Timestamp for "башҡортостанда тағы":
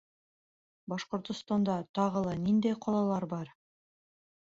0.93-2.23